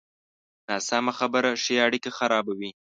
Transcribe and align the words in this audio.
ناسمه 0.69 1.11
خبره 1.19 1.49
ښې 1.63 1.75
اړیکې 1.85 2.11
خرابوي. 2.17 2.71